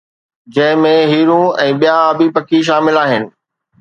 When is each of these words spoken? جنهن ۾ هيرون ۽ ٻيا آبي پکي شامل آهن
جنهن 0.55 0.79
۾ 0.85 0.93
هيرون 1.11 1.43
۽ 1.65 1.77
ٻيا 1.85 1.95
آبي 2.09 2.27
پکي 2.39 2.63
شامل 2.71 2.99
آهن 3.03 3.33